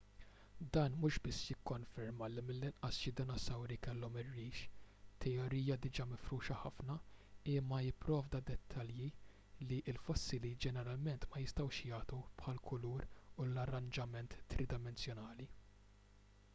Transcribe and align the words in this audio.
dan 0.75 0.93
mhux 1.01 1.15
biss 1.25 1.39
jikkonferma 1.47 2.27
li 2.35 2.41
mill-inqas 2.47 2.95
xi 3.01 3.11
dinosawri 3.19 3.77
kellhom 3.87 4.15
ir-rix 4.21 4.61
teorija 5.25 5.77
diġà 5.83 6.07
mifruxa 6.15 6.57
ħafna 6.63 6.95
imma 7.57 7.81
jipprovdi 7.89 8.41
dettalji 8.49 9.11
li 9.71 9.79
l-fossili 9.95 10.53
ġeneralment 10.67 11.29
ma 11.35 11.43
jistgħux 11.45 11.85
jagħtu 11.93 12.23
bħall-kulur 12.43 13.09
u 13.39 13.49
l-arranġament 13.53 14.39
tridimensjonali 14.55 15.49